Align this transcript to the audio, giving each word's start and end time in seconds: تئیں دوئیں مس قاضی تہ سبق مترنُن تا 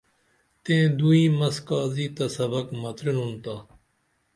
تئیں 0.63 0.87
دوئیں 0.99 1.29
مس 1.37 1.55
قاضی 1.67 2.07
تہ 2.15 2.25
سبق 2.35 2.65
مترنُن 2.81 3.31
تا 3.43 3.55